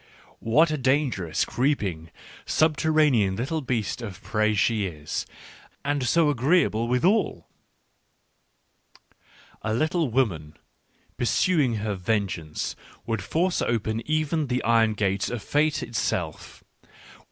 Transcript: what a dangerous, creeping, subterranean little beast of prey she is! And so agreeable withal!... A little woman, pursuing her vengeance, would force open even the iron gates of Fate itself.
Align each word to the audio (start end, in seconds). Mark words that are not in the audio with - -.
what 0.39 0.71
a 0.71 0.79
dangerous, 0.79 1.45
creeping, 1.45 2.09
subterranean 2.47 3.35
little 3.35 3.61
beast 3.61 4.01
of 4.01 4.19
prey 4.23 4.55
she 4.55 4.87
is! 4.87 5.27
And 5.85 6.07
so 6.07 6.31
agreeable 6.31 6.87
withal!... 6.87 7.45
A 9.61 9.75
little 9.75 10.09
woman, 10.09 10.57
pursuing 11.17 11.75
her 11.75 11.93
vengeance, 11.93 12.75
would 13.05 13.21
force 13.21 13.61
open 13.61 14.01
even 14.09 14.47
the 14.47 14.63
iron 14.63 14.95
gates 14.95 15.29
of 15.29 15.43
Fate 15.43 15.83
itself. 15.83 16.63